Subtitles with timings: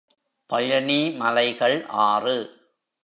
[0.49, 1.85] பழனி மலைகள்
[1.87, 2.37] ஆறு.